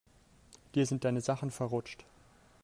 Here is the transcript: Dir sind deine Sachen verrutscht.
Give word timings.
Dir 0.73 0.87
sind 0.87 1.05
deine 1.05 1.21
Sachen 1.21 1.51
verrutscht. 1.51 2.05